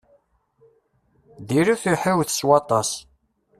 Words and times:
Dirit 1.49 1.83
uḥiwet 1.93 2.29
s 2.37 2.41
waṭas. 2.47 2.89